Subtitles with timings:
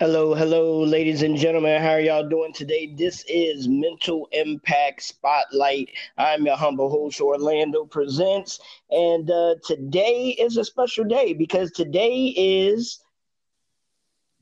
[0.00, 1.82] Hello, hello, ladies and gentlemen.
[1.82, 2.86] How are y'all doing today?
[2.86, 5.90] This is Mental Impact Spotlight.
[6.16, 8.60] I'm your humble host, Orlando Presents.
[8.90, 13.04] And uh, today is a special day because today is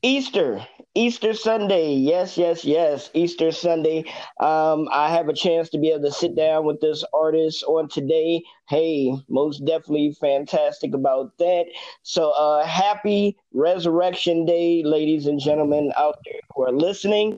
[0.01, 1.93] Easter, Easter Sunday.
[1.93, 3.09] Yes, yes, yes.
[3.13, 4.05] Easter Sunday.
[4.39, 7.89] Um, I have a chance to be able to sit down with this artist on
[7.89, 8.41] today.
[8.69, 11.65] Hey, most definitely fantastic about that.
[12.03, 17.37] So, uh, happy Resurrection Day, ladies and gentlemen out there who are listening.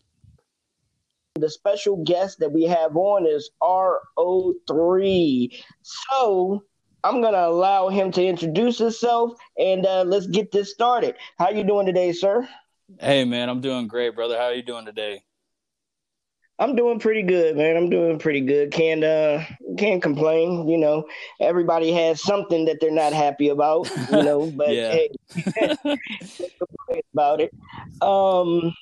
[1.35, 5.49] The special guest that we have on is RO3.
[5.81, 6.63] So,
[7.03, 11.15] I'm gonna allow him to introduce himself and uh, let's get this started.
[11.37, 12.47] How you doing today, sir?
[12.99, 14.37] Hey man, I'm doing great, brother.
[14.37, 15.23] How are you doing today?
[16.59, 17.75] I'm doing pretty good, man.
[17.75, 18.71] I'm doing pretty good.
[18.71, 19.43] Can't uh
[19.77, 20.67] can't complain.
[20.69, 21.05] You know,
[21.39, 23.89] everybody has something that they're not happy about.
[24.11, 25.09] You know, but hey,
[27.13, 27.51] about it.
[28.01, 28.75] Um,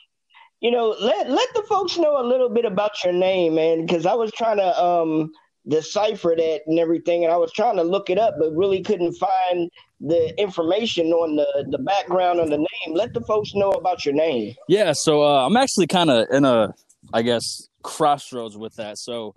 [0.59, 4.05] you know, let let the folks know a little bit about your name, man, because
[4.05, 5.31] I was trying to um
[5.70, 7.23] decipher that and everything.
[7.23, 9.70] And I was trying to look it up, but really couldn't find
[10.02, 12.95] the information on the, the background on the name.
[12.95, 14.56] Let the folks know about your name.
[14.67, 16.73] Yeah, so uh, I'm actually kind of in a,
[17.14, 17.44] I guess,
[17.84, 18.97] crossroads with that.
[18.97, 19.36] So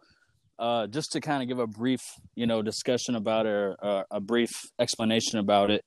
[0.58, 2.00] uh, just to kind of give a brief,
[2.34, 5.84] you know, discussion about it or uh, a brief explanation about it.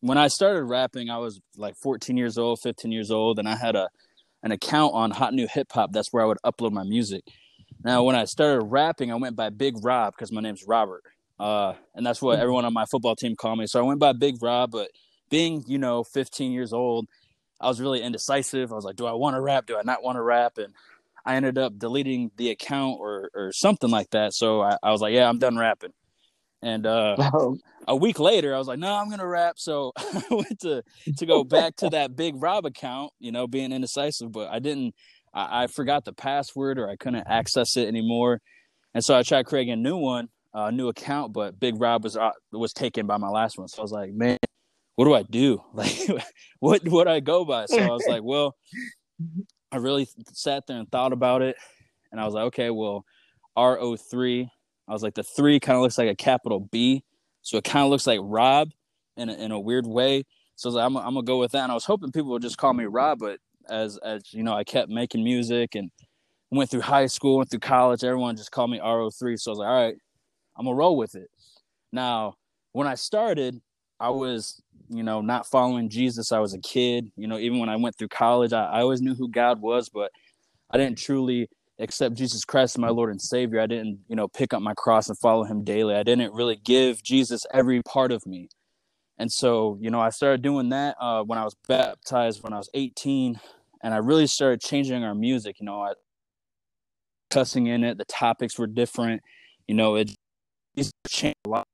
[0.00, 3.56] When I started rapping, I was like 14 years old, 15 years old, and I
[3.56, 3.88] had a
[4.42, 5.92] an account on Hot New Hip Hop.
[5.92, 7.22] That's where I would upload my music.
[7.84, 11.02] Now, when I started rapping, I went by Big Rob because my name's Robert,
[11.40, 12.42] uh, and that's what hmm.
[12.42, 13.66] everyone on my football team called me.
[13.66, 14.70] So I went by Big Rob.
[14.70, 14.90] But
[15.30, 17.08] being, you know, 15 years old,
[17.60, 18.72] I was really indecisive.
[18.72, 19.66] I was like, do I want to rap?
[19.66, 20.58] Do I not want to rap?
[20.58, 20.74] And
[21.24, 24.34] I ended up deleting the account or or something like that.
[24.34, 25.92] So I, I was like, yeah, I'm done rapping.
[26.62, 27.16] And uh,
[27.88, 29.58] a week later, I was like, no, I'm gonna rap.
[29.58, 30.82] So I went to
[31.16, 34.94] to go back to that Big Rob account, you know, being indecisive, but I didn't
[35.34, 38.40] I, I, forgot the password or I couldn't access it anymore.
[38.94, 42.16] And so I tried creating a new one, a new account, but Big Rob was
[42.16, 43.68] uh, was taken by my last one.
[43.68, 44.38] So I was like, man,
[44.96, 45.62] what do I do?
[45.74, 46.24] Like,
[46.60, 47.66] what would I go by?
[47.66, 48.54] So I was like, well,
[49.70, 51.56] I really sat there and thought about it,
[52.10, 53.04] and I was like, okay, well,
[53.56, 54.48] RO three.
[54.88, 57.02] I was like, the three kind of looks like a capital B,
[57.40, 58.70] so it kind of looks like Rob
[59.16, 60.24] in a, in a weird way.
[60.56, 61.62] So I was like, I'm, I'm gonna go with that.
[61.62, 64.54] And I was hoping people would just call me Rob, but as as you know,
[64.54, 65.90] I kept making music and
[66.50, 68.04] went through high school, went through college.
[68.04, 69.38] Everyone just called me RO3.
[69.38, 69.96] So I was like, all right,
[70.56, 71.28] I'm gonna roll with it.
[71.92, 72.34] Now,
[72.72, 73.60] when I started,
[74.00, 76.32] I was, you know, not following Jesus.
[76.32, 77.10] I was a kid.
[77.16, 79.88] You know, even when I went through college, I, I always knew who God was,
[79.88, 80.10] but
[80.70, 83.60] I didn't truly accept Jesus Christ as my Lord and Savior.
[83.60, 85.94] I didn't, you know, pick up my cross and follow him daily.
[85.94, 88.48] I didn't really give Jesus every part of me.
[89.22, 92.58] And so, you know, I started doing that uh, when I was baptized when I
[92.58, 93.38] was 18,
[93.80, 95.60] and I really started changing our music.
[95.60, 95.92] You know, I
[97.30, 97.98] cussing in it.
[97.98, 99.22] The topics were different.
[99.68, 100.12] You know, it
[101.06, 101.68] changed a lot.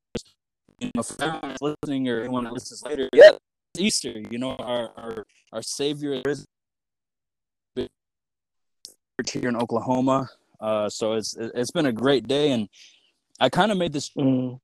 [0.78, 4.12] You know, for everyone listening or anyone that listens later, yeah, it's Easter.
[4.30, 6.44] You know, our our our Savior is
[9.32, 10.28] here in Oklahoma.
[10.60, 12.69] Uh, so it's it's been a great day, and
[13.41, 14.60] I kind of made this mm.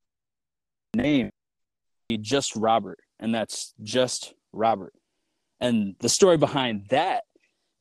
[0.95, 1.31] name
[2.09, 4.93] just Robert, and that's just Robert.
[5.59, 7.23] And the story behind that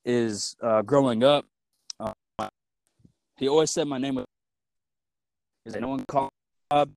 [0.04, 1.46] is uh, growing up,
[2.00, 2.12] uh,
[3.36, 4.26] he always said my name was.
[5.64, 6.30] He no one called
[6.68, 6.90] Bob,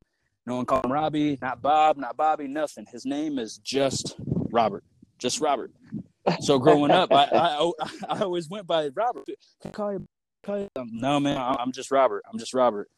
[0.45, 2.85] no one called him Robbie, not Bob, not Bobby, nothing.
[2.91, 4.15] His name is just
[4.51, 4.83] Robert,
[5.19, 5.71] just Robert.
[6.41, 7.71] So growing up, I, I,
[8.09, 9.25] I always went by Robert.
[9.71, 10.05] Call you?
[10.43, 10.67] Call you?
[10.75, 12.23] No, man, I'm just Robert.
[12.31, 12.89] I'm just Robert.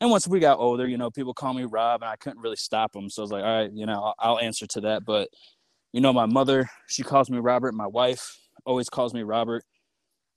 [0.00, 2.56] And once we got older, you know, people call me Rob, and I couldn't really
[2.56, 3.10] stop them.
[3.10, 5.04] So I was like, all right, you know, I'll, I'll answer to that.
[5.04, 5.28] But
[5.92, 7.74] you know, my mother, she calls me Robert.
[7.74, 9.64] My wife always calls me Robert,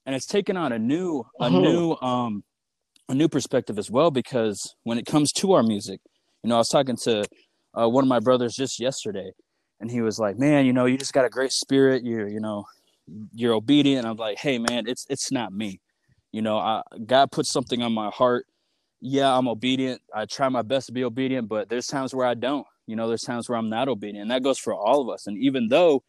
[0.04, 1.58] and it's taken on a new, a uh-huh.
[1.60, 2.44] new, um,
[3.08, 4.10] a new perspective as well.
[4.10, 6.00] Because when it comes to our music,
[6.42, 7.24] you know, I was talking to
[7.78, 9.30] uh, one of my brothers just yesterday,
[9.80, 12.04] and he was like, "Man, you know, you just got a great spirit.
[12.04, 12.64] You're, you know,
[13.32, 15.80] you're obedient." I'm like, "Hey, man, it's it's not me.
[16.32, 18.46] You know, I, God put something on my heart."
[19.00, 20.00] Yeah, I'm obedient.
[20.14, 22.66] I try my best to be obedient, but there's times where I don't.
[22.86, 24.22] You know, there's times where I'm not obedient.
[24.22, 25.26] And that goes for all of us.
[25.26, 26.02] And even though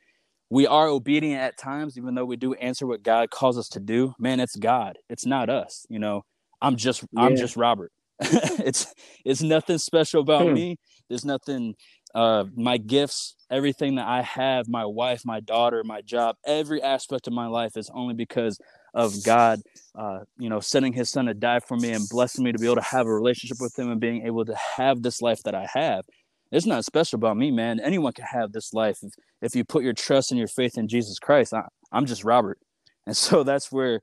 [0.49, 3.79] we are obedient at times, even though we do answer what God calls us to
[3.79, 4.97] do, man, it's God.
[5.09, 5.85] It's not us.
[5.89, 6.23] You know,
[6.61, 7.21] I'm just yeah.
[7.21, 7.91] I'm just Robert.
[8.19, 8.93] it's
[9.25, 10.53] it's nothing special about hmm.
[10.53, 10.79] me.
[11.09, 11.75] There's nothing
[12.13, 17.27] uh my gifts, everything that I have, my wife, my daughter, my job, every aspect
[17.27, 18.59] of my life is only because
[18.95, 19.61] of God,
[19.93, 22.65] uh, you know, sending His Son to die for me and blessing me to be
[22.65, 25.53] able to have a relationship with Him and being able to have this life that
[25.53, 26.05] I have.
[26.51, 27.79] it's not special about me, man.
[27.81, 29.11] Anyone can have this life if,
[29.41, 31.53] if you put your trust and your faith in Jesus Christ.
[31.53, 32.57] I, I'm just Robert,
[33.05, 33.99] and so that's where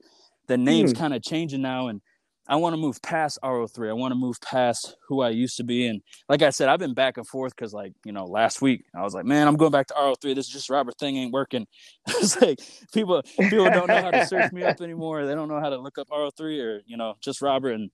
[0.47, 0.99] the name's mm.
[0.99, 2.03] kind of changing now, and
[2.49, 3.89] I want to move past RO3.
[3.89, 5.87] I want to move past who I used to be.
[5.87, 8.85] And like I said, I've been back and forth because, like, you know, last week
[8.95, 10.35] I was like, man, I'm going back to RO3.
[10.35, 11.67] This just Robert thing ain't working.
[12.09, 12.59] it's like
[12.93, 15.25] people people don't know how to search me up anymore.
[15.25, 17.75] They don't know how to look up RO3 or, you know, just Robert.
[17.75, 17.91] And,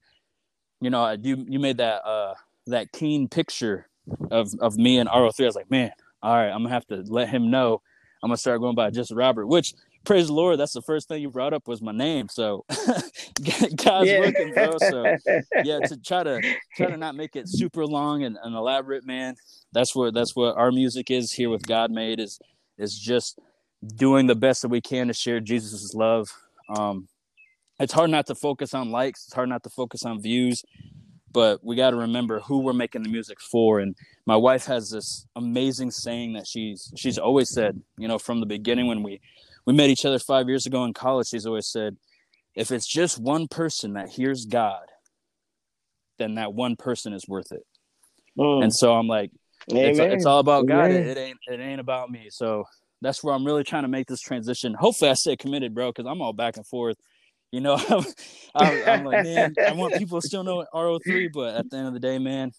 [0.81, 2.35] you know, you you made that uh
[2.69, 3.87] that keen picture
[4.31, 5.41] of of me and RO3.
[5.41, 5.91] I was like, man,
[6.23, 7.83] all right, I'm gonna have to let him know.
[8.23, 9.75] I'm gonna start going by just Robert, which
[10.09, 12.29] praise the Lord, that's the first thing you brought up was my name.
[12.31, 12.65] So
[13.77, 14.21] God's yeah.
[14.21, 14.79] working, bro.
[14.79, 15.05] So
[15.65, 16.41] yeah, to try to
[16.75, 19.37] try to not make it super long and, and elaborate, man.
[19.73, 22.41] That's what that's what our music is here with God made is
[22.79, 23.39] is just
[23.97, 26.27] doing the best that we can to share Jesus' love.
[26.75, 27.07] Um,
[27.79, 29.27] it's hard not to focus on likes.
[29.27, 30.65] It's hard not to focus on views,
[31.33, 33.81] but we got to remember who we're making the music for.
[33.81, 33.95] And
[34.25, 38.47] my wife has this amazing saying that she's she's always said, you know, from the
[38.47, 39.21] beginning when we
[39.69, 41.29] we met each other five years ago in college.
[41.31, 41.99] He's always said,
[42.55, 44.87] if it's just one person that hears God,
[46.19, 47.67] then that one person is worth it.
[48.39, 48.63] Mm.
[48.63, 49.31] And so I'm like,
[49.69, 50.91] it's, it's, all about God.
[50.91, 52.29] It, it, ain't it ain't about me.
[52.31, 52.65] So
[53.03, 54.73] that's where I'm really trying to make this transition.
[54.73, 56.97] Hopefully, I stay committed, bro, because I'm all back and forth.
[57.53, 58.05] You know, I'm,
[58.55, 61.89] I'm, I'm, like, man, I want people to still know RO3, but at the end
[61.89, 62.53] of the day, man,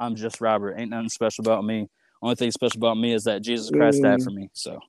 [0.00, 0.74] I'm just Robert.
[0.76, 1.86] Ain't nothing special about me.
[2.20, 4.02] Only thing special about me is that Jesus Christ mm.
[4.02, 4.48] died for me.
[4.52, 4.80] So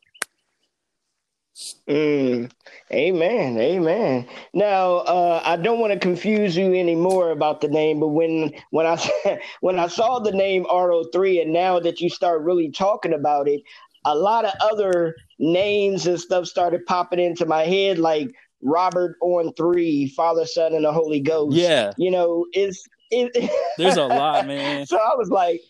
[1.88, 2.52] Mm,
[2.92, 3.58] amen.
[3.58, 4.28] Amen.
[4.54, 8.86] Now, uh, I don't want to confuse you anymore about the name, but when when
[8.86, 13.48] I when I saw the name RO3, and now that you start really talking about
[13.48, 13.62] it,
[14.06, 18.30] a lot of other names and stuff started popping into my head, like
[18.62, 21.56] Robert on three, Father, Son, and the Holy Ghost.
[21.58, 24.86] Yeah, you know, it's it, there's a lot, man.
[24.86, 25.62] so I was like,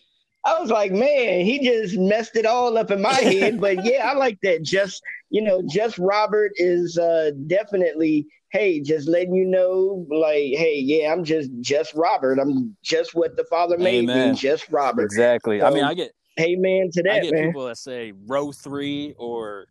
[0.44, 3.60] I was like, man, he just messed it all up in my head.
[3.60, 4.62] But yeah, I like that.
[4.62, 10.78] Just you know, just Robert is uh, definitely, hey, just letting you know, like, hey,
[10.78, 12.38] yeah, I'm just just Robert.
[12.38, 14.30] I'm just what the Father made Amen.
[14.30, 15.04] me, just Robert.
[15.04, 15.60] Exactly.
[15.60, 17.14] So, I mean, I get Amen to that.
[17.14, 17.46] I get man.
[17.48, 19.66] people that say row three or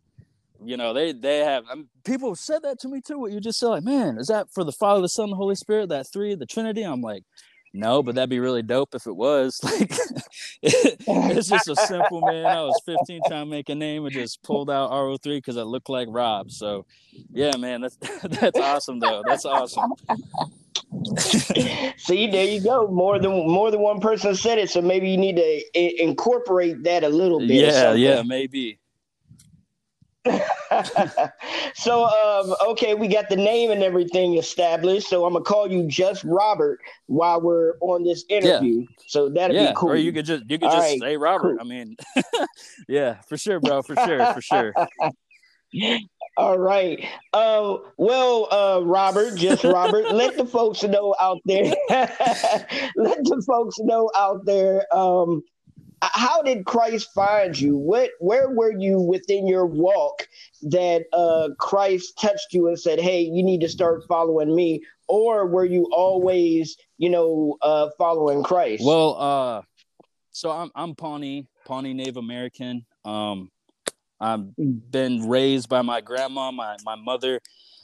[0.64, 3.40] you know they they have I mean, people said that to me too what you
[3.40, 6.10] just said like man is that for the father the son the holy spirit that
[6.12, 7.22] three the trinity i'm like
[7.72, 9.60] no, but that'd be really dope if it was.
[10.60, 12.44] Like, it's just a simple man.
[12.46, 15.62] I was 15 trying to make a name and just pulled out RO3 because I
[15.62, 16.50] looked like Rob.
[16.50, 16.84] So,
[17.32, 19.22] yeah, man, that's that's awesome though.
[19.26, 19.92] That's awesome.
[21.98, 22.88] See, there you go.
[22.88, 26.82] More than more than one person said it, so maybe you need to I- incorporate
[26.84, 27.50] that a little bit.
[27.50, 28.78] Yeah, yeah, maybe.
[31.74, 35.08] so um, okay, we got the name and everything established.
[35.08, 38.80] So I'm gonna call you just Robert while we're on this interview.
[38.80, 38.86] Yeah.
[39.06, 39.70] So that'd yeah.
[39.70, 39.90] be cool.
[39.90, 41.00] Or you could just you could All just right.
[41.00, 41.58] say Robert.
[41.58, 41.60] Cool.
[41.60, 41.96] I mean,
[42.88, 44.74] yeah, for sure, bro, for sure, for sure.
[46.36, 47.04] All right.
[47.32, 51.74] Uh, well, uh, Robert, just Robert, let the folks know out there.
[51.90, 55.42] let the folks know out there um,
[56.02, 57.76] how did Christ find you?
[57.76, 60.28] What where were you within your walk
[60.62, 65.46] that uh, Christ touched you and said, "Hey, you need to start following me," or
[65.46, 68.84] were you always, you know, uh, following Christ?
[68.84, 69.62] Well, uh,
[70.30, 72.84] so I'm I'm Pawnee, Pawnee Native American.
[73.04, 73.50] Um,
[74.20, 77.40] I've been raised by my grandma, my my mother.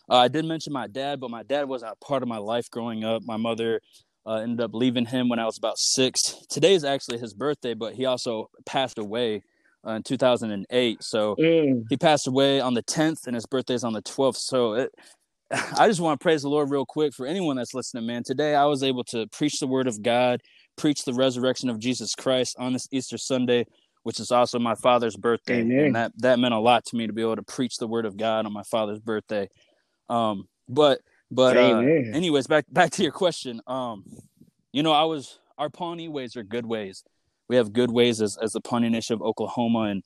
[0.09, 2.71] Uh, I did mention my dad, but my dad was a part of my life
[2.71, 3.23] growing up.
[3.25, 3.81] My mother
[4.27, 6.37] uh, ended up leaving him when I was about six.
[6.49, 9.43] Today is actually his birthday, but he also passed away
[9.87, 11.03] uh, in 2008.
[11.03, 11.85] So mm.
[11.89, 14.37] he passed away on the 10th, and his birthday is on the 12th.
[14.37, 14.95] So it,
[15.79, 18.23] I just want to praise the Lord real quick for anyone that's listening, man.
[18.25, 20.41] Today I was able to preach the word of God,
[20.77, 23.67] preach the resurrection of Jesus Christ on this Easter Sunday,
[24.05, 25.87] which is also my father's birthday, Amen.
[25.87, 28.07] and that that meant a lot to me to be able to preach the word
[28.07, 29.49] of God on my father's birthday.
[30.09, 31.01] Um, but
[31.35, 31.81] but uh,
[32.15, 33.61] anyways, back back to your question.
[33.67, 34.05] Um,
[34.73, 37.05] you know, I was our Pawnee ways are good ways.
[37.49, 40.03] We have good ways as as the Pawnee Nation of Oklahoma, and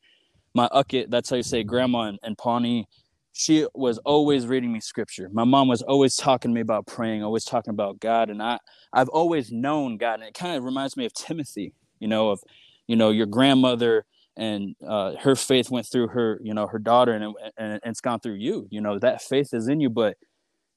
[0.55, 1.11] my ucket.
[1.11, 2.87] That's how you say grandma and, and Pawnee.
[3.33, 5.29] She was always reading me scripture.
[5.33, 8.59] My mom was always talking to me about praying, always talking about God, and I
[8.93, 11.75] I've always known God, and it kind of reminds me of Timothy.
[12.01, 12.41] You know, of
[12.87, 14.07] you know your grandmother
[14.39, 17.25] and uh, her faith went through her, you know, her daughter, and,
[17.57, 18.69] and, and it's gone through you.
[18.71, 20.17] You know, that faith is in you, but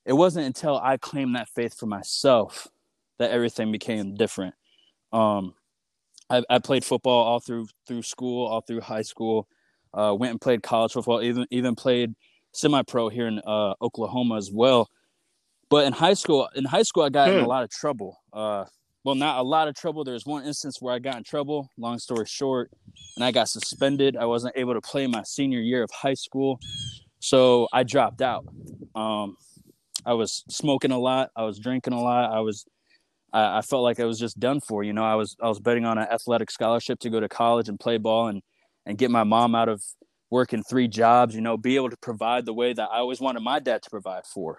[0.05, 2.67] it wasn't until I claimed that faith for myself
[3.19, 4.55] that everything became different.
[5.13, 5.53] Um,
[6.29, 9.47] I, I, played football all through through school, all through high school.
[9.93, 12.15] Uh, went and played college football, even even played
[12.53, 14.89] semi-pro here in uh, Oklahoma as well.
[15.69, 17.33] But in high school, in high school, I got hmm.
[17.33, 17.49] in a hmm.
[17.49, 18.17] lot of trouble.
[18.31, 18.65] Uh,
[19.03, 20.03] well, not a lot of trouble.
[20.03, 21.69] There was one instance where I got in trouble.
[21.77, 22.71] Long story short,
[23.15, 24.15] and I got suspended.
[24.15, 26.59] I wasn't able to play my senior year of high school,
[27.19, 28.45] so I dropped out.
[28.95, 29.35] Um,
[30.05, 31.29] I was smoking a lot.
[31.35, 32.31] I was drinking a lot.
[32.31, 32.65] I was
[33.33, 34.83] I, I, felt like I was just done for.
[34.83, 37.69] You know, I was I was betting on an athletic scholarship to go to college
[37.69, 38.41] and play ball and
[38.85, 39.83] and get my mom out of
[40.29, 41.35] working three jobs.
[41.35, 43.89] You know, be able to provide the way that I always wanted my dad to
[43.89, 44.57] provide for.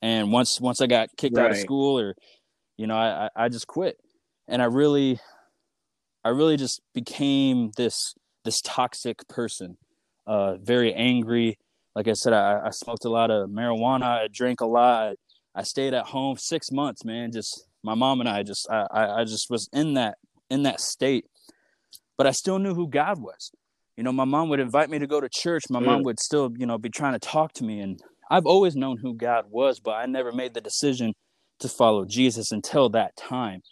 [0.00, 1.46] And once once I got kicked right.
[1.46, 2.14] out of school, or
[2.76, 3.98] you know, I I just quit,
[4.48, 5.18] and I really,
[6.24, 9.76] I really just became this this toxic person,
[10.26, 11.58] uh, very angry.
[11.94, 14.02] Like I said, I, I smoked a lot of marijuana.
[14.02, 15.14] I drank a lot.
[15.54, 19.24] I stayed at home six months, man, just my mom and I just I, I
[19.24, 20.16] just was in that
[20.50, 21.26] in that state.
[22.16, 23.52] But I still knew who God was.
[23.96, 25.64] You know, my mom would invite me to go to church.
[25.70, 25.86] My mm.
[25.86, 27.80] mom would still, you know, be trying to talk to me.
[27.80, 31.14] And I've always known who God was, but I never made the decision
[31.60, 33.62] to follow Jesus until that time.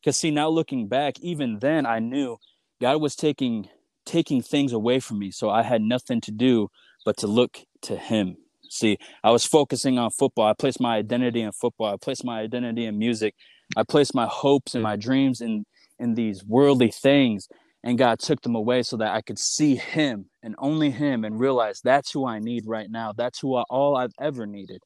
[0.00, 2.38] Because see, now looking back, even then I knew
[2.80, 3.68] God was taking
[4.06, 5.30] taking things away from me.
[5.30, 6.68] So I had nothing to do
[7.04, 8.36] but to look to him.
[8.68, 10.46] See, I was focusing on football.
[10.46, 11.92] I placed my identity in football.
[11.92, 13.34] I placed my identity in music.
[13.76, 15.64] I placed my hopes and my dreams in
[15.98, 17.48] in these worldly things.
[17.82, 21.38] And God took them away so that I could see Him and only Him and
[21.38, 23.12] realize that's who I need right now.
[23.12, 24.82] That's who I, all I've ever needed.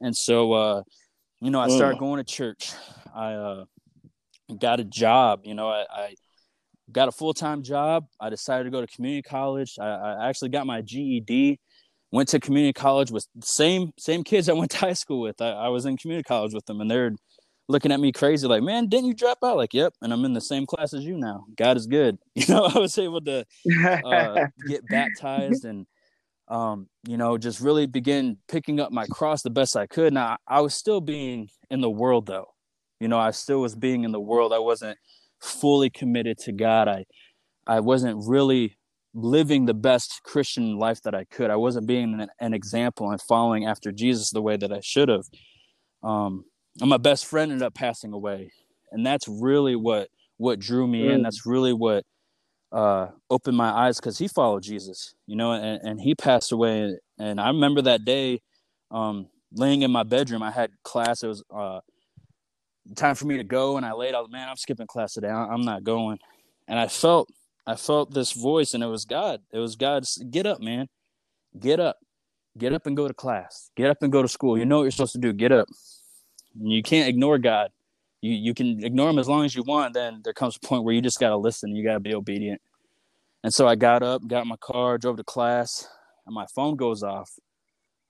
[0.00, 0.82] And so, uh,
[1.40, 2.00] you know, I started mm.
[2.00, 2.72] going to church.
[3.14, 3.64] I uh,
[4.58, 5.40] got a job.
[5.44, 6.14] You know, I, I
[6.92, 8.06] got a full time job.
[8.20, 9.78] I decided to go to community college.
[9.80, 11.58] I, I actually got my GED
[12.12, 15.40] went to community college with same same kids I went to high school with.
[15.40, 17.12] I, I, was in community college with them, and they're
[17.68, 20.34] looking at me crazy, like, "Man, didn't you drop out?" Like, "Yep," and I'm in
[20.34, 21.46] the same class as you now.
[21.56, 22.18] God is good.
[22.34, 23.44] You know, I was able to
[23.84, 25.86] uh, get baptized and,
[26.48, 30.12] um, you know, just really begin picking up my cross the best I could.
[30.12, 32.48] Now, I was still being in the world, though.
[33.00, 34.52] You know, I still was being in the world.
[34.52, 34.98] I wasn't
[35.42, 36.88] fully committed to God.
[36.88, 37.04] I
[37.66, 38.76] I wasn't really
[39.14, 41.50] living the best Christian life that I could.
[41.50, 45.08] I wasn't being an, an example and following after Jesus the way that I should
[45.08, 45.24] have.
[46.02, 46.44] Um,
[46.80, 48.50] and my best friend ended up passing away,
[48.90, 50.08] and that's really what
[50.38, 51.14] what drew me mm.
[51.14, 51.22] in.
[51.22, 52.04] That's really what
[52.72, 56.96] uh, opened my eyes because he followed Jesus, you know, and, and he passed away.
[57.18, 58.40] And I remember that day,
[58.90, 60.42] um, laying in my bedroom.
[60.42, 61.22] I had class.
[61.22, 61.80] It was uh,
[62.96, 64.30] time for me to go, and I laid out.
[64.30, 65.28] Man, I'm skipping class today.
[65.28, 66.18] I'm not going.
[66.68, 67.30] And I felt
[67.66, 69.40] I felt this voice, and it was God.
[69.52, 70.04] It was God.
[70.30, 70.88] Get up, man.
[71.58, 71.98] Get up.
[72.58, 73.70] Get up and go to class.
[73.76, 74.58] Get up and go to school.
[74.58, 75.32] You know what you're supposed to do.
[75.32, 75.68] Get up.
[76.60, 77.70] You can't ignore God.
[78.20, 79.94] You you can ignore him as long as you want.
[79.94, 81.74] Then there comes a point where you just gotta listen.
[81.74, 82.60] You gotta be obedient.
[83.44, 85.88] And so I got up, got my car, drove to class,
[86.26, 87.30] and my phone goes off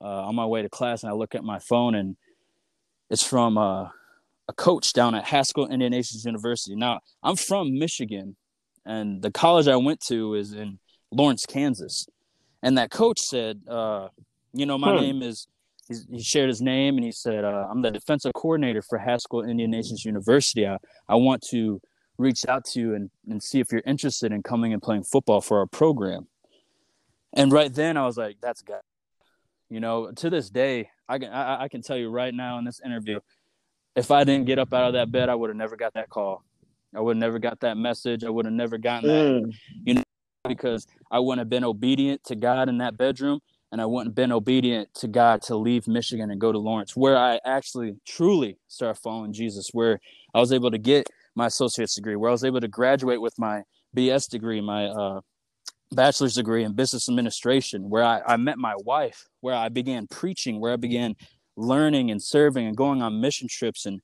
[0.01, 1.03] uh, on my way to class.
[1.03, 2.17] And I look at my phone, and
[3.09, 3.89] it's from uh,
[4.49, 6.75] a coach down at Haskell Indian Nations University.
[6.75, 8.37] Now I'm from Michigan,
[8.85, 10.79] and the college I went to is in
[11.11, 12.07] Lawrence, Kansas.
[12.63, 14.09] And that coach said, uh,
[14.53, 15.01] "You know, my hmm.
[15.01, 15.47] name is."
[16.11, 19.71] he shared his name and he said, uh, "I'm the defensive coordinator for Haskell Indian
[19.71, 20.67] Nations University.
[20.67, 21.83] I, I want to
[22.19, 25.41] reach out to you and, and see if you're interested in coming and playing football
[25.41, 26.29] for our program."
[27.35, 28.83] And right then, I was like, "That's God."
[29.69, 32.65] You know, to this day, I can I, I can tell you right now in
[32.65, 33.21] this interview,
[33.97, 36.09] if I didn't get up out of that bed, I would have never got that
[36.09, 36.45] call.
[36.95, 38.25] I would have never got that message.
[38.25, 39.55] I would have never gotten that, mm.
[39.85, 40.03] you know,
[40.47, 43.41] because I wouldn't have been obedient to God in that bedroom
[43.73, 46.95] and I wouldn't have been obedient to God to leave Michigan and go to Lawrence,
[46.95, 49.99] where I actually truly started following Jesus, where
[50.35, 53.39] I was able to get my associate's degree, where I was able to graduate with
[53.39, 53.63] my
[53.97, 55.21] BS degree, my uh,
[55.91, 60.61] bachelor's degree in business administration, where I, I met my wife, where I began preaching,
[60.61, 61.17] where I began
[61.57, 64.01] learning and serving and going on mission trips and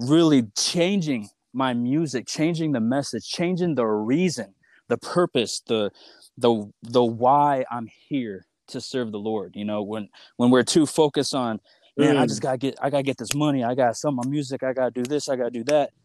[0.00, 4.54] really changing my music, changing the message, changing the reason,
[4.88, 5.90] the purpose, the
[6.36, 9.54] the the why I'm here to serve the Lord.
[9.56, 11.60] You know, when when we're too focused on,
[11.96, 12.20] man, mm.
[12.20, 14.72] I just gotta get I gotta get this money, I gotta sell my music, I
[14.72, 15.90] gotta do this, I gotta do that.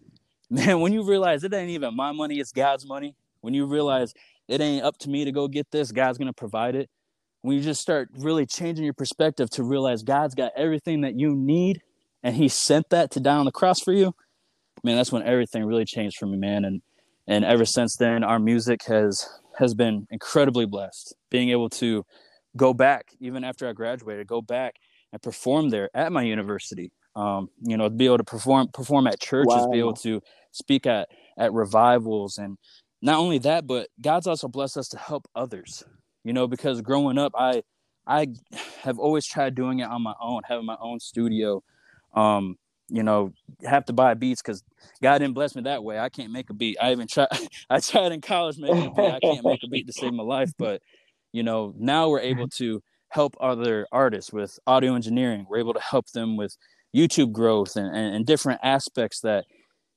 [0.52, 3.16] Man, when you realize it ain't even my money, it's God's money.
[3.42, 4.16] When you realize
[4.48, 6.90] it ain't up to me to go get this, God's gonna provide it.
[7.42, 11.36] When you just start really changing your perspective to realize God's got everything that you
[11.36, 11.82] need
[12.22, 14.14] and He sent that to die on the cross for you,
[14.84, 16.66] man, that's when everything really changed for me, man.
[16.66, 16.82] And
[17.28, 19.28] and ever since then, our music has
[19.58, 21.16] has been incredibly blessed.
[21.30, 22.04] Being able to
[22.58, 24.76] go back even after I graduated, go back
[25.12, 26.92] and perform there at my university.
[27.16, 29.70] Um, you know, be able to perform perform at churches, wow.
[29.72, 32.58] be able to speak at at revivals, and
[33.02, 35.84] not only that, but God's also blessed us to help others.
[36.24, 37.64] You know, because growing up, I
[38.06, 38.28] I
[38.82, 41.64] have always tried doing it on my own, having my own studio.
[42.14, 42.58] Um,
[42.90, 43.32] you know,
[43.64, 44.64] have to buy beats because
[45.02, 46.00] God didn't bless me that way.
[46.00, 46.78] I can't make a beat.
[46.82, 47.28] I even tried.
[47.70, 49.12] I tried in college making a beat.
[49.12, 50.52] I can't make a beat to save my life.
[50.58, 50.82] But
[51.32, 55.46] you know, now we're able to help other artists with audio engineering.
[55.50, 56.58] We're able to help them with
[56.96, 59.46] YouTube growth and, and, and different aspects that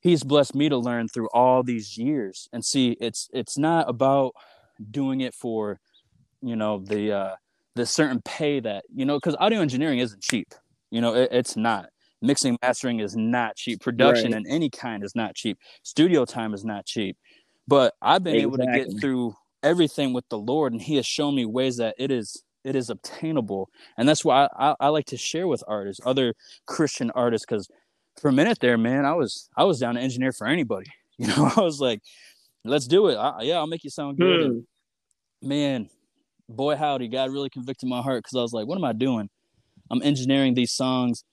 [0.00, 2.48] He's blessed me to learn through all these years.
[2.52, 4.32] And see, it's it's not about
[4.90, 5.78] doing it for,
[6.42, 7.36] you know, the uh,
[7.74, 10.48] the certain pay that you know, because audio engineering isn't cheap.
[10.90, 11.86] You know, it, it's not
[12.22, 14.40] mixing mastering is not cheap production right.
[14.40, 17.16] in any kind is not cheap studio time is not cheap
[17.66, 18.64] but i've been exactly.
[18.64, 21.94] able to get through everything with the lord and he has shown me ways that
[21.98, 23.68] it is it is obtainable
[23.98, 26.34] and that's why i, I, I like to share with artists other
[26.66, 27.68] christian artists because
[28.20, 31.26] for a minute there man i was i was down to engineer for anybody you
[31.26, 32.00] know i was like
[32.64, 35.48] let's do it I, yeah i'll make you sound good hmm.
[35.48, 35.88] man
[36.56, 39.28] boy howdy god really convicted my heart because i was like what am i doing
[39.90, 41.24] i'm engineering these songs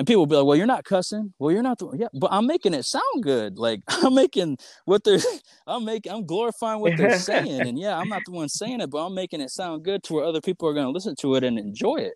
[0.00, 1.34] and people will be like, "Well, you're not cussing.
[1.38, 3.58] Well, you're not the yeah, but I'm making it sound good.
[3.58, 5.18] Like I'm making what they're,
[5.66, 7.60] I'm making, I'm glorifying what they're saying.
[7.60, 10.14] And yeah, I'm not the one saying it, but I'm making it sound good to
[10.14, 12.14] where other people are going to listen to it and enjoy it.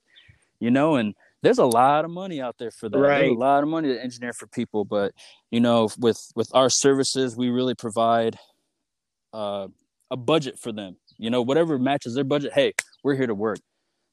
[0.61, 2.99] You know, and there's a lot of money out there for that.
[2.99, 3.19] Right.
[3.19, 5.13] There's a lot of money to engineer for people, but
[5.51, 8.39] you know, with with our services, we really provide
[9.35, 9.69] uh,
[10.11, 10.97] a budget for them.
[11.19, 12.53] You know, whatever matches their budget.
[12.55, 13.59] Hey, we're here to work.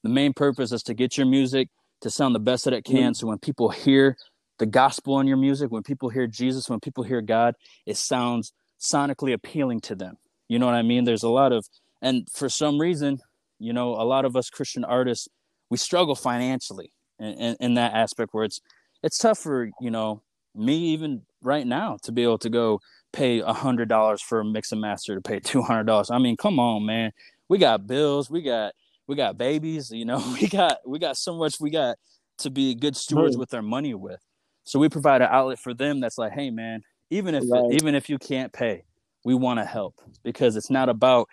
[0.03, 1.69] The main purpose is to get your music
[2.01, 2.95] to sound the best that it can.
[2.95, 3.13] Mm-hmm.
[3.13, 4.17] So when people hear
[4.59, 7.55] the gospel in your music, when people hear Jesus, when people hear God,
[7.85, 10.17] it sounds sonically appealing to them.
[10.47, 11.03] You know what I mean?
[11.03, 11.65] There's a lot of,
[12.01, 13.19] and for some reason,
[13.59, 15.27] you know, a lot of us Christian artists,
[15.69, 18.59] we struggle financially in, in, in that aspect where it's,
[19.03, 20.23] it's tough for, you know,
[20.55, 22.79] me even right now to be able to go
[23.11, 26.09] pay a hundred dollars for a mix and master to pay two hundred dollars.
[26.11, 27.11] I mean, come on, man.
[27.49, 28.73] We got bills, we got
[29.07, 31.97] we got babies, you know, we got we got so much we got
[32.39, 34.19] to be good stewards with our money with.
[34.63, 37.71] So we provide an outlet for them that's like, hey man, even if right.
[37.71, 38.83] even if you can't pay,
[39.25, 41.27] we want to help because it's not about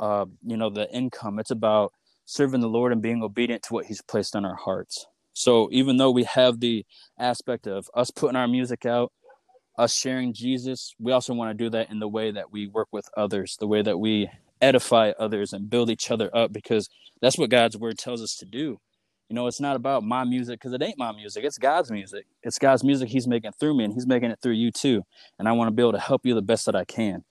[0.00, 1.38] uh, you know, the income.
[1.38, 1.92] It's about
[2.26, 5.06] serving the Lord and being obedient to what He's placed on our hearts.
[5.32, 6.84] So even though we have the
[7.18, 9.12] aspect of us putting our music out,
[9.76, 12.88] us sharing Jesus, we also want to do that in the way that we work
[12.92, 16.88] with others, the way that we edify others and build each other up because
[17.20, 18.78] that's what God's word tells us to do.
[19.28, 21.44] You know, it's not about my music because it ain't my music.
[21.44, 22.26] It's God's music.
[22.42, 25.02] It's God's music He's making through me, and He's making it through you too.
[25.38, 27.24] And I want to be able to help you the best that I can.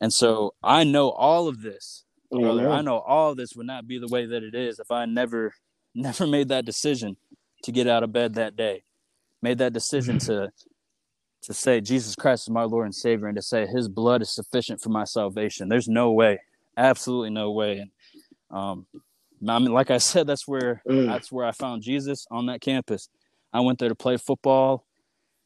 [0.00, 2.70] And so I know all of this, brother.
[2.70, 5.04] I know all of this would not be the way that it is if I
[5.04, 5.54] never,
[5.94, 7.16] never made that decision
[7.64, 8.84] to get out of bed that day,
[9.42, 10.32] made that decision mm-hmm.
[10.32, 10.52] to
[11.46, 14.34] to say Jesus Christ is my Lord and Savior and to say his blood is
[14.34, 15.68] sufficient for my salvation.
[15.68, 16.40] There's no way.
[16.76, 17.78] Absolutely no way.
[17.78, 17.90] And
[18.50, 18.86] um
[19.48, 21.06] I mean like I said, that's where mm.
[21.06, 23.08] that's where I found Jesus on that campus.
[23.52, 24.84] I went there to play football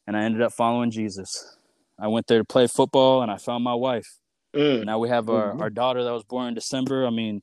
[0.07, 1.57] and I ended up following Jesus.
[1.99, 4.17] I went there to play football and I found my wife.
[4.55, 4.85] Mm.
[4.85, 5.61] Now we have our, mm-hmm.
[5.61, 7.05] our daughter that was born in December.
[7.05, 7.41] I mean,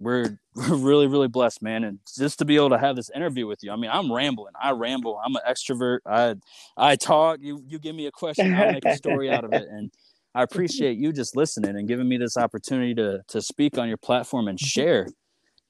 [0.00, 1.84] we're we're really really blessed man.
[1.84, 4.54] And just to be able to have this interview with you i mean i'm rambling.
[4.60, 5.20] I ramble.
[5.24, 5.98] I'm an extrovert.
[6.06, 6.34] I
[6.76, 7.38] i talk.
[7.40, 9.68] You you give me a question i'll make a story out of it.
[9.70, 9.92] And
[10.34, 13.98] i appreciate you just listening and giving me this opportunity to to speak on your
[13.98, 15.06] platform and share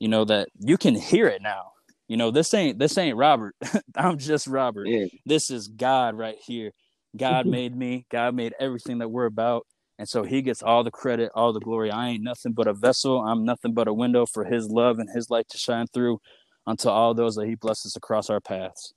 [0.00, 1.72] you know that you can hear it now.
[2.08, 3.54] You know this ain't this ain't robert.
[3.94, 4.88] I'm just robert.
[4.88, 5.06] Yeah.
[5.26, 6.72] this is god right here.
[7.16, 8.06] God made me.
[8.10, 9.66] God made everything that we're about
[10.00, 11.90] and so he gets all the credit, all the glory.
[11.90, 13.20] I ain't nothing but a vessel.
[13.20, 16.22] I'm nothing but a window for his love and his light to shine through
[16.66, 18.94] unto all those that he blesses across our paths.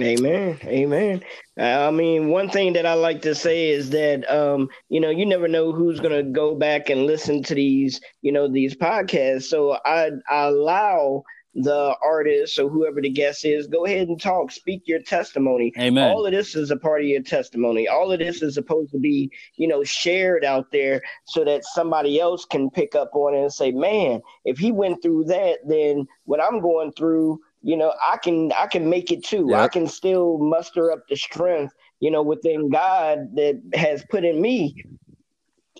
[0.00, 0.58] Amen.
[0.64, 1.22] Amen.
[1.58, 5.26] I mean, one thing that I like to say is that, um, you know, you
[5.26, 9.44] never know who's to go back and listen to these, you know, these podcasts.
[9.44, 11.24] So I, I allow
[11.56, 15.72] the artist or whoever the guest is, go ahead and talk, speak your testimony.
[15.78, 16.10] Amen.
[16.10, 17.88] All of this is a part of your testimony.
[17.88, 22.20] All of this is supposed to be, you know, shared out there so that somebody
[22.20, 26.06] else can pick up on it and say, man, if he went through that, then
[26.24, 29.46] what I'm going through, you know, I can I can make it too.
[29.48, 29.58] Yep.
[29.58, 34.40] I can still muster up the strength, you know, within God that has put in
[34.40, 34.84] me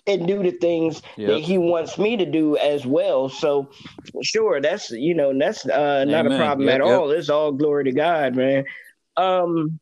[0.07, 1.29] and do the things yep.
[1.29, 3.29] that he wants me to do as well.
[3.29, 3.69] So
[4.23, 7.11] sure, that's you know, that's uh, not a problem yep, at all.
[7.11, 8.65] It's all glory to God, man.
[9.17, 9.79] Um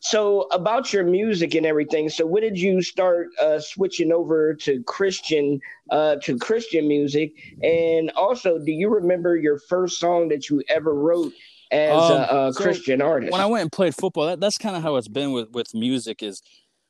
[0.00, 4.82] so about your music and everything, so when did you start uh, switching over to
[4.84, 7.32] Christian uh, to Christian music?
[7.62, 11.32] And also, do you remember your first song that you ever wrote
[11.72, 13.32] as um, a, a so Christian artist?
[13.32, 15.74] When I went and played football, that, that's kind of how it's been with with
[15.74, 16.22] music.
[16.22, 16.40] Is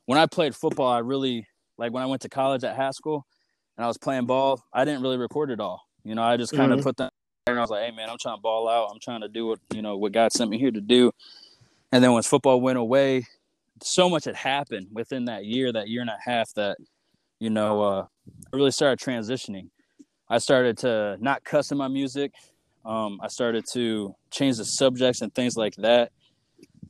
[0.05, 1.47] when I played football, I really
[1.79, 3.27] like when I went to college at Haskell
[3.77, 5.83] and I was playing ball, I didn't really record it all.
[6.05, 6.89] You know, I just kind of mm-hmm.
[6.89, 7.12] put that
[7.49, 8.91] and I was like, hey man, I'm trying to ball out.
[8.93, 11.12] I'm trying to do what you know what God sent me here to do.
[11.93, 13.25] And then once football went away,
[13.83, 16.77] so much had happened within that year, that year and a half, that
[17.39, 18.07] you know uh,
[18.53, 19.69] I really started transitioning.
[20.29, 22.33] I started to not cuss in my music.
[22.85, 26.11] Um, I started to change the subjects and things like that.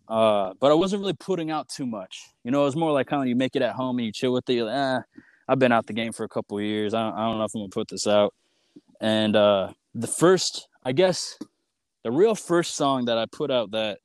[0.09, 2.31] Uh, but I wasn't really putting out too much.
[2.45, 4.12] You know, it was more like kind of you make it at home and you
[4.12, 4.62] chill with it.
[4.62, 5.03] Like, ah,
[5.49, 6.95] I've been out the game for a couple years.
[6.95, 8.35] I don't, I don't know if I'm gonna put this out.
[9.01, 11.38] And uh, the first, I guess,
[12.05, 13.99] the real first song that I put out that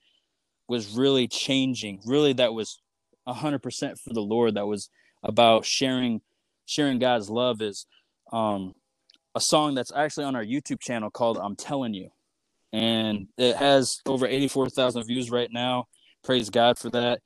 [0.67, 2.81] was really changing, really that was
[3.27, 4.55] hundred percent for the Lord.
[4.55, 4.89] That was
[5.23, 6.21] about sharing,
[6.65, 7.85] sharing God's love is
[8.33, 8.73] um,
[9.35, 12.09] a song that's actually on our YouTube channel called "I'm Telling You,"
[12.73, 15.85] and it has over eighty-four thousand views right now.
[16.23, 17.19] Praise God for that.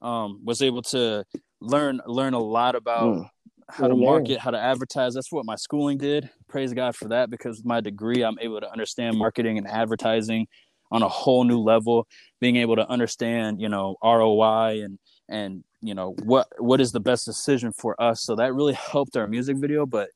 [0.00, 1.24] Um, was able to
[1.60, 3.30] learn learn a lot about mm.
[3.68, 5.14] how to market, how to advertise.
[5.14, 6.28] That's what my schooling did.
[6.48, 10.46] Praise God for that because my degree, I'm able to understand marketing and advertising
[10.90, 12.06] on a whole new level.
[12.40, 17.00] Being able to understand, you know, ROI and and you know what what is the
[17.00, 18.22] best decision for us.
[18.22, 19.86] So that really helped our music video.
[19.86, 20.10] But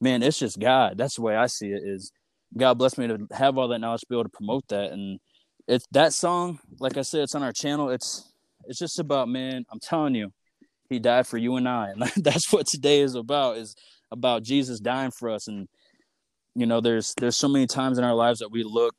[0.00, 0.96] man, it's just God.
[0.96, 1.82] That's the way I see it.
[1.84, 2.12] Is
[2.56, 4.92] God bless me to have all that knowledge to be able to promote that.
[4.92, 5.18] And
[5.66, 7.90] it's that song, like I said, it's on our channel.
[7.90, 8.28] It's
[8.66, 9.64] it's just about man.
[9.70, 10.32] I'm telling you,
[10.88, 13.56] He died for you and I, and that's what today is about.
[13.56, 13.74] Is
[14.10, 15.48] about Jesus dying for us.
[15.48, 15.68] And
[16.54, 18.94] you know, there's there's so many times in our lives that we look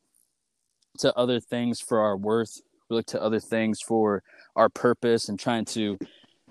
[0.98, 2.60] to other things for our worth.
[2.88, 4.22] We look to other things for
[4.56, 5.98] our purpose and trying to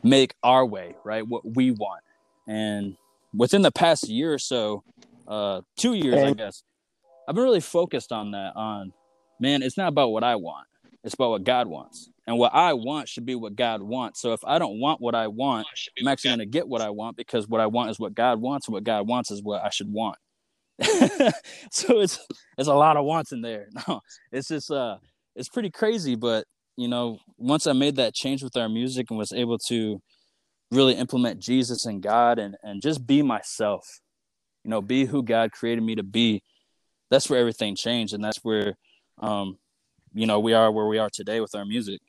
[0.04, 1.28] make our way, right?
[1.28, 2.02] What we want.
[2.48, 2.98] And
[3.34, 4.84] within the past year or so,
[5.28, 6.64] uh, two years, I guess,
[7.28, 8.56] I've been really focused on that.
[8.56, 8.92] On
[9.40, 10.68] man, it's not about what I want;
[11.04, 14.22] it's about what God wants, and what I want should be what God wants.
[14.22, 15.68] So if I don't want what I want,
[16.00, 18.42] I'm actually going to get what I want because what I want is what God
[18.42, 20.18] wants, and what God wants is what I should want.
[21.72, 22.20] so it's
[22.58, 23.68] it's a lot of wants in there.
[23.88, 24.98] No, it's just uh,
[25.36, 26.16] it's pretty crazy.
[26.16, 26.46] But
[26.78, 30.02] you know, once I made that change with our music and was able to
[30.72, 33.86] really implement Jesus and God and and just be myself,
[34.64, 36.42] you know, be who God created me to be.
[37.14, 38.76] That's where everything changed, and that's where,
[39.20, 39.60] um,
[40.16, 42.02] you know, we are where we are today with our music.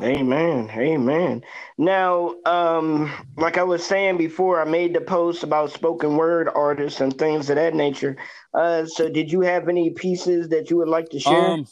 [0.00, 0.70] Amen.
[0.70, 1.42] Amen.
[1.76, 7.00] Now, um, like I was saying before, I made the post about spoken word artists
[7.00, 8.16] and things of that nature.
[8.54, 11.50] Uh, so did you have any pieces that you would like to share?
[11.50, 11.66] Um,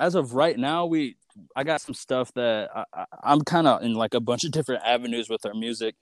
[0.00, 1.16] as of right now, we
[1.54, 4.82] I got some stuff that I, am kind of in like a bunch of different
[4.82, 5.94] avenues with our music.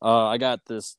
[0.00, 0.96] Uh, I got this.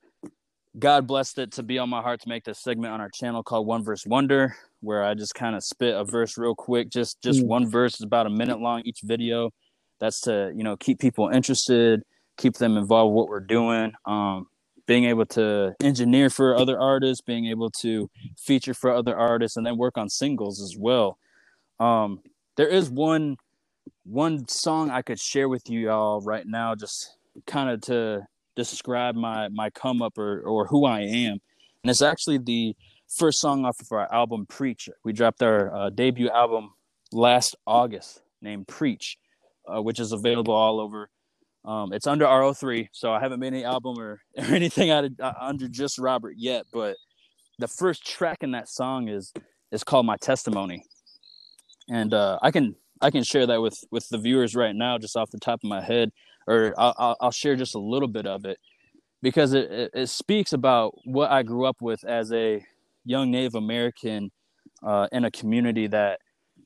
[0.80, 3.44] God blessed it to be on my heart to make this segment on our channel
[3.44, 6.90] called One Verse Wonder, where I just kind of spit a verse real quick.
[6.90, 7.48] Just just mm.
[7.48, 9.52] one verse is about a minute long each video.
[10.00, 12.04] That's to you know keep people interested,
[12.38, 13.92] keep them involved with what we're doing.
[14.06, 14.48] Um,
[14.88, 19.66] being able to engineer for other artists, being able to feature for other artists, and
[19.66, 21.18] then work on singles as well.
[21.80, 22.22] Um,
[22.56, 23.36] there is one
[24.06, 28.26] one song I could share with you all right now, just kind of to
[28.70, 31.40] describe my my come up or or who I am,
[31.84, 32.76] and it's actually the
[33.08, 34.90] first song off of our album Preach.
[35.04, 36.72] We dropped our uh, debut album
[37.12, 39.18] last August named Preach,
[39.68, 41.10] uh, which is available all over.
[41.64, 45.12] Um, it's under RO3, so I haven't made any album or, or anything out of,
[45.20, 46.66] uh, under just Robert yet.
[46.74, 46.98] But
[47.60, 49.34] the first track in that song is
[49.72, 50.84] is called My Testimony,
[51.90, 55.16] and uh, I can I can share that with with the viewers right now, just
[55.16, 56.12] off the top of my head,
[56.52, 58.58] or I'll, I'll share just a little bit of it
[59.22, 62.66] because it, it, speaks about what I grew up with as a
[63.06, 64.32] young Native American
[64.84, 66.20] uh, in a community that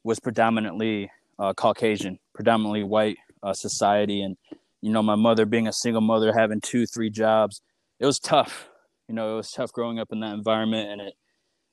[0.04, 4.38] was predominantly uh, Caucasian, predominantly white uh, society, and
[4.82, 7.62] you know my mother being a single mother, having two, three jobs,
[8.00, 8.70] it was tough.
[9.08, 11.14] You know, it was tough growing up in that environment, and it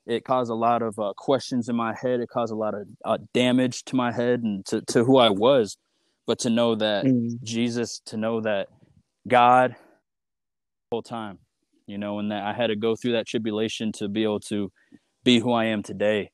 [0.05, 2.19] it caused a lot of uh, questions in my head.
[2.19, 5.29] It caused a lot of uh, damage to my head and to, to who I
[5.29, 5.77] was.
[6.25, 7.41] But to know that mm.
[7.43, 8.67] Jesus, to know that
[9.27, 9.75] God,
[10.91, 11.39] whole time,
[11.85, 14.71] you know, and that I had to go through that tribulation to be able to
[15.23, 16.31] be who I am today,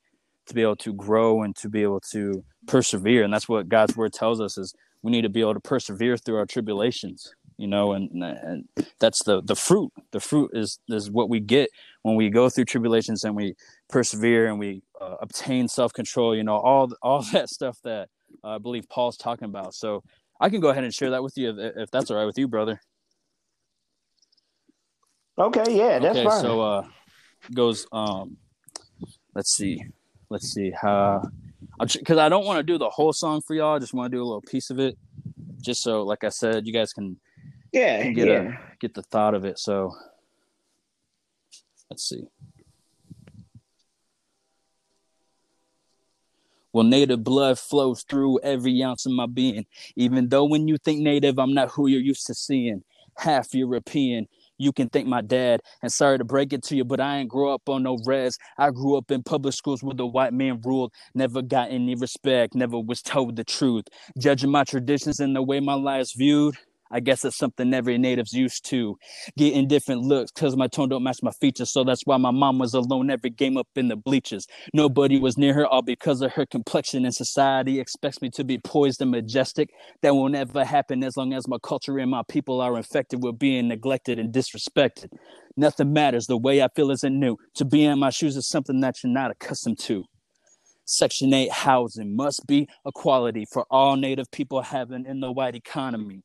[0.47, 3.23] to be able to grow and to be able to persevere.
[3.23, 6.17] And that's what God's word tells us is we need to be able to persevere
[6.17, 8.67] through our tribulations you know and and
[8.99, 11.69] that's the the fruit the fruit is is what we get
[12.04, 13.54] when we go through tribulations and we
[13.89, 18.08] persevere and we uh, obtain self-control you know all all that stuff that
[18.44, 19.74] uh, i believe paul's talking about.
[19.74, 20.04] So
[20.39, 22.38] i can go ahead and share that with you if, if that's all right with
[22.38, 22.80] you brother.
[25.38, 26.42] Okay yeah that's okay, fine.
[26.42, 26.88] so uh
[27.54, 28.38] goes um
[29.34, 29.82] let's see
[30.30, 31.24] let's see how
[31.80, 34.18] because i don't want to do the whole song for y'all i just want to
[34.18, 34.98] do a little piece of it
[35.62, 37.18] just so like i said you guys can
[37.72, 38.42] yeah get yeah.
[38.42, 39.94] a get the thought of it so
[41.89, 42.24] let's see
[46.71, 49.65] Well, native blood flows through every ounce of my being.
[49.95, 52.84] Even though when you think native, I'm not who you're used to seeing.
[53.17, 54.27] Half European,
[54.58, 55.62] you can thank my dad.
[55.82, 58.38] And sorry to break it to you, but I ain't grow up on no res.
[58.58, 60.93] I grew up in public schools where the white man ruled.
[61.15, 63.86] Never got any respect, never was told the truth.
[64.19, 66.55] Judging my traditions and the way my life's viewed,
[66.91, 68.97] I guess it's something every native's used to.
[69.38, 71.71] Getting different looks because my tone don't match my features.
[71.71, 74.47] So that's why my mom was alone every game up in the bleachers.
[74.73, 77.06] Nobody was near her, all because of her complexion.
[77.06, 79.69] And society expects me to be poised and majestic.
[80.02, 83.38] That will never happen as long as my culture and my people are infected with
[83.38, 85.10] being neglected and disrespected.
[85.56, 86.28] Nothing matters.
[86.28, 87.38] The way I feel isn't new.
[87.56, 90.06] To be in my shoes is something that you're not accustomed to.
[90.86, 96.23] Section 8 housing must be equality for all Native people having in the white economy.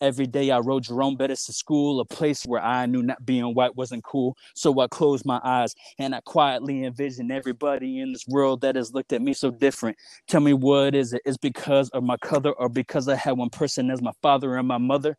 [0.00, 3.54] Every day I rode Jerome Bettis to school, a place where I knew not being
[3.54, 4.36] white wasn't cool.
[4.54, 8.92] So I closed my eyes and I quietly envisioned everybody in this world that has
[8.92, 9.96] looked at me so different.
[10.26, 11.22] Tell me what is it?
[11.24, 14.68] Is because of my color or because I had one person as my father and
[14.68, 15.16] my mother?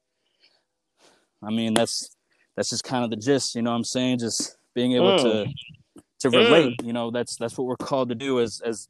[1.42, 2.16] I mean, that's
[2.56, 4.20] that's just kind of the gist, you know what I'm saying?
[4.20, 5.24] Just being able mm.
[5.24, 5.54] to
[6.20, 6.86] to relate, mm.
[6.86, 8.88] you know, that's that's what we're called to do as as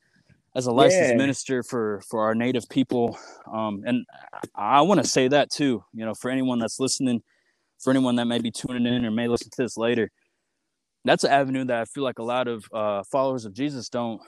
[0.57, 1.15] as a licensed yeah.
[1.15, 3.17] minister for for our native people
[3.53, 4.05] um, and
[4.55, 7.21] i, I want to say that too you know for anyone that's listening
[7.79, 10.09] for anyone that may be tuning in or may listen to this later
[11.05, 14.19] that's an avenue that i feel like a lot of uh, followers of jesus don't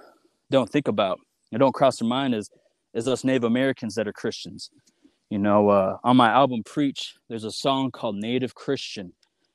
[0.51, 1.19] don't think about
[1.51, 2.49] and don't cross their mind is
[2.93, 4.69] is us native americans that are christians
[5.31, 9.13] you know uh, on my album preach there's a song called native christian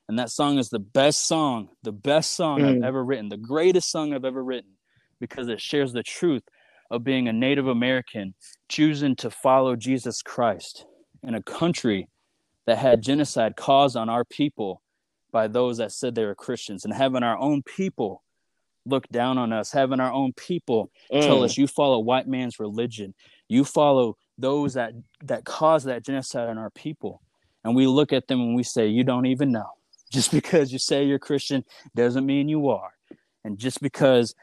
[0.09, 2.77] and that song is the best song the best song mm.
[2.77, 4.73] i've ever written the greatest song i've ever written
[5.21, 6.43] because it shares the truth
[6.91, 8.35] of being a Native American
[8.69, 10.87] choosing to follow Jesus Christ
[11.23, 12.09] in a country
[12.67, 14.83] that had genocide caused on our people
[15.33, 18.23] by those that said they were Christians and having our own people
[18.87, 21.21] look down on us, having our own people mm.
[21.21, 23.15] tell us you follow white man's religion,
[23.49, 24.93] you follow those that
[25.23, 27.23] that caused that genocide on our people.
[27.65, 29.71] And we look at them and we say, You don't even know.
[30.13, 31.65] Just because you say you're Christian
[31.97, 32.93] doesn't mean you are.
[33.43, 34.35] And just because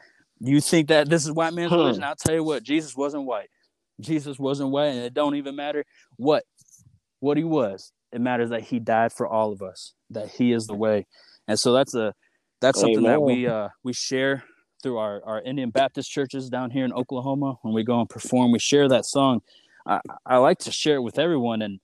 [0.50, 1.78] you think that this is white man's huh.
[1.78, 2.02] religion?
[2.02, 3.48] I'll tell you what, Jesus wasn't white.
[4.00, 5.84] Jesus wasn't white, and it don't even matter
[6.16, 6.44] what
[7.20, 7.92] what he was.
[8.10, 11.06] It matters that he died for all of us, that he is the way.
[11.46, 12.14] And so that's a
[12.60, 13.12] that's something Amen.
[13.12, 14.44] that we uh we share
[14.82, 18.50] through our, our Indian Baptist churches down here in Oklahoma when we go and perform.
[18.50, 19.42] We share that song.
[19.86, 21.78] I, I like to share it with everyone and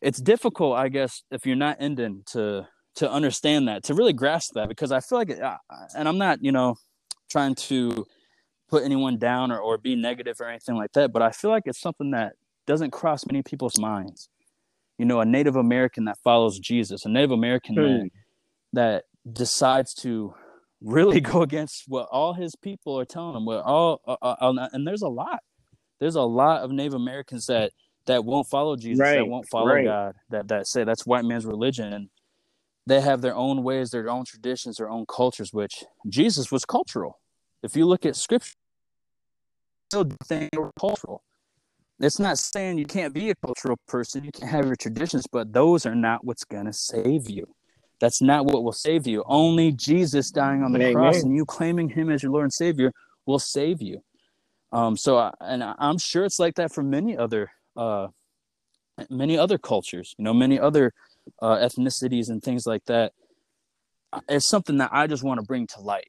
[0.00, 4.54] it's difficult, I guess, if you're not Indian to to understand that, to really grasp
[4.54, 5.40] that, because I feel like, it,
[5.96, 6.76] and I'm not, you know,
[7.30, 8.06] trying to
[8.68, 11.64] put anyone down or, or be negative or anything like that, but I feel like
[11.66, 12.34] it's something that
[12.66, 14.28] doesn't cross many people's minds.
[14.98, 18.06] You know, a Native American that follows Jesus, a Native American that, hmm.
[18.74, 20.34] that decides to
[20.80, 23.44] really go against what all his people are telling him.
[23.44, 25.40] What all uh, uh, uh, and there's a lot.
[25.98, 27.72] There's a lot of Native Americans that
[28.06, 29.16] that won't follow Jesus, right.
[29.16, 29.84] that won't follow right.
[29.84, 32.08] God, that that say that's white man's religion, and
[32.86, 35.52] they have their own ways, their own traditions, their own cultures.
[35.52, 37.19] Which Jesus was cultural.
[37.62, 38.54] If you look at scripture,
[39.90, 41.22] still think we're cultural.
[41.98, 45.52] It's not saying you can't be a cultural person, you can't have your traditions, but
[45.52, 47.46] those are not what's gonna save you.
[48.00, 49.22] That's not what will save you.
[49.26, 50.94] Only Jesus dying on the Amen.
[50.94, 52.92] cross and you claiming Him as your Lord and Savior
[53.26, 54.02] will save you.
[54.72, 58.08] Um, so, I, and I'm sure it's like that for many other, uh,
[59.10, 60.14] many other cultures.
[60.16, 60.94] You know, many other
[61.42, 63.12] uh, ethnicities and things like that.
[64.28, 66.08] It's something that I just want to bring to light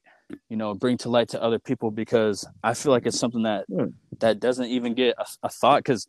[0.49, 3.65] you know bring to light to other people because i feel like it's something that
[3.67, 3.85] hmm.
[4.19, 6.07] that doesn't even get a, a thought because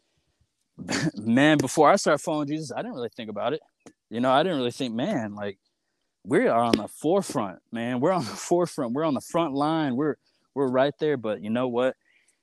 [1.17, 3.61] man before i started following jesus i didn't really think about it.
[4.11, 5.59] You know i didn't really think man like
[6.25, 8.01] we are on the forefront man.
[8.01, 8.93] We're on the forefront.
[8.93, 9.97] We're on the front line.
[9.97, 10.17] We're
[10.55, 11.17] we're right there.
[11.17, 11.97] But you know what?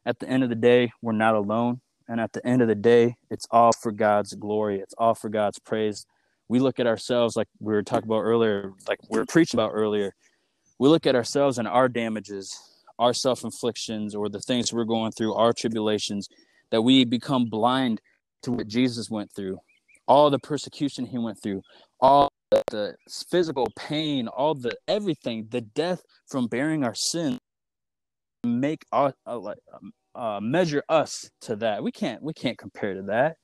[0.06, 1.82] At the end of the day we're not alone.
[2.08, 4.80] And at the end of the day it's all for god's glory.
[4.80, 6.06] It's all for god's praise.
[6.48, 9.72] We look at ourselves like we were talking about earlier like we are preaching about
[9.74, 10.14] earlier
[10.80, 12.58] we look at ourselves and our damages,
[12.98, 16.28] our self inflictions, or the things we're going through, our tribulations,
[16.72, 18.02] that we become blind
[18.44, 19.60] to what Jesus went through,
[20.08, 21.62] all the persecution he went through,
[22.00, 22.32] all
[22.72, 22.96] the
[23.30, 27.38] physical pain, all the everything, the death from bearing our sin,
[28.44, 31.84] make our uh, um, uh, measure us to that.
[31.84, 33.36] We can't we can't compare to that.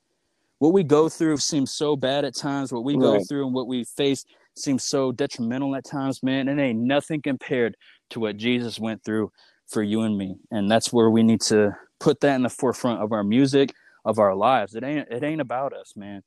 [0.59, 2.71] What we go through seems so bad at times.
[2.71, 3.01] What we right.
[3.01, 4.23] go through and what we face
[4.57, 6.47] seems so detrimental at times, man.
[6.47, 7.75] It ain't nothing compared
[8.11, 9.31] to what Jesus went through
[9.67, 10.35] for you and me.
[10.51, 14.19] And that's where we need to put that in the forefront of our music, of
[14.19, 14.75] our lives.
[14.75, 16.21] It ain't it ain't about us, man.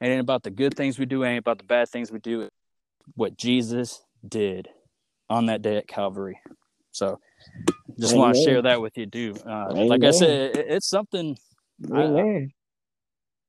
[0.00, 2.18] It ain't about the good things we do, it ain't about the bad things we
[2.18, 2.48] do.
[3.14, 4.68] What Jesus did
[5.30, 6.38] on that day at Calvary.
[6.92, 7.20] So
[7.98, 9.38] just want to share that with you, dude.
[9.46, 11.36] Uh, like I said, it, it's something.
[11.92, 12.50] I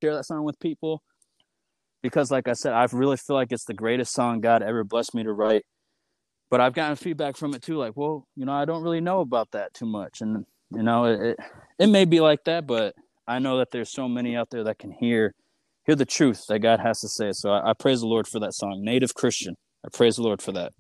[0.01, 1.03] share that song with people
[2.01, 5.13] because, like I said, I really feel like it's the greatest song God ever blessed
[5.15, 5.63] me to write.
[6.49, 9.19] But I've gotten feedback from it too, like, well, you know, I don't really know
[9.21, 11.37] about that too much, and you know, it it,
[11.79, 12.95] it may be like that, but
[13.27, 15.33] I know that there's so many out there that can hear
[15.85, 17.31] hear the truth that God has to say.
[17.31, 19.55] So I, I praise the Lord for that song, Native Christian.
[19.85, 20.73] I praise the Lord for that.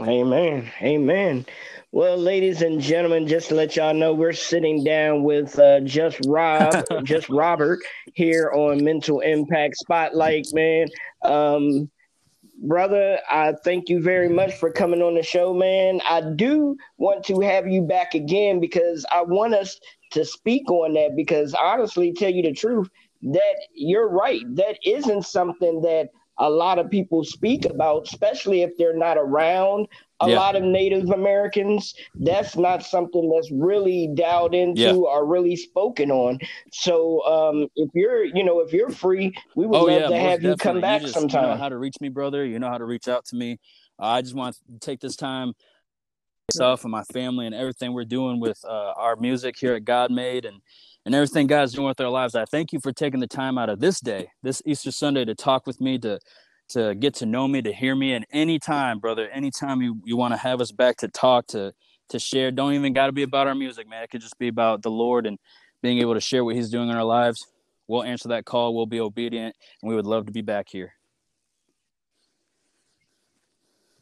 [0.00, 0.70] Amen.
[0.82, 1.46] Amen.
[1.90, 6.20] Well, ladies and gentlemen, just to let y'all know, we're sitting down with uh, just
[6.20, 7.80] Rob, just Robert
[8.12, 10.88] here on Mental Impact Spotlight, man.
[11.24, 11.90] Um,
[12.62, 16.02] brother, I thank you very much for coming on the show, man.
[16.06, 19.80] I do want to have you back again because I want us
[20.12, 22.88] to speak on that because honestly, tell you the truth,
[23.22, 24.42] that you're right.
[24.56, 29.88] That isn't something that a lot of people speak about, especially if they're not around
[30.20, 30.36] a yeah.
[30.36, 31.94] lot of Native Americans.
[32.14, 34.92] That's not something that's really dialed into yeah.
[34.92, 36.38] or really spoken on.
[36.72, 40.18] So um, if you're, you know, if you're free, we would oh, love yeah, to
[40.18, 41.44] have you come back you just, sometime.
[41.44, 42.44] You know how to reach me, brother.
[42.44, 43.58] You know how to reach out to me.
[43.98, 45.54] Uh, I just want to take this time
[46.54, 50.10] myself and my family and everything we're doing with uh, our music here at God
[50.10, 50.60] Made and
[51.06, 52.34] and everything God's doing with our lives.
[52.34, 55.36] I thank you for taking the time out of this day, this Easter Sunday, to
[55.36, 56.18] talk with me, to
[56.70, 58.12] to get to know me, to hear me.
[58.12, 61.72] And anytime, brother, anytime you, you want to have us back to talk, to
[62.08, 64.02] to share, don't even got to be about our music, man.
[64.02, 65.38] It could just be about the Lord and
[65.80, 67.46] being able to share what He's doing in our lives.
[67.86, 68.74] We'll answer that call.
[68.74, 70.95] We'll be obedient, and we would love to be back here.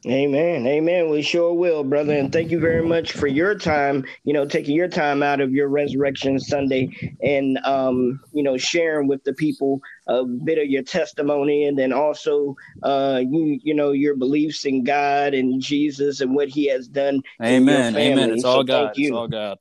[0.07, 0.67] Amen.
[0.67, 1.09] Amen.
[1.09, 2.15] We sure will, brother.
[2.15, 5.51] And thank you very much for your time, you know, taking your time out of
[5.51, 6.89] your resurrection Sunday
[7.23, 11.91] and um, you know, sharing with the people a bit of your testimony and then
[11.91, 16.87] also uh you you know your beliefs in God and Jesus and what he has
[16.87, 17.23] done.
[17.41, 17.95] Amen.
[17.97, 18.29] Amen.
[18.29, 18.93] It's all God.
[18.95, 19.57] It's all God.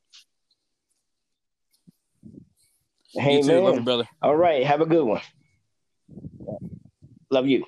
[3.17, 3.39] Amen.
[3.39, 3.61] You too.
[3.61, 4.05] Love you, brother.
[4.21, 4.67] All right.
[4.67, 5.23] Have a good one.
[7.31, 7.65] Love you.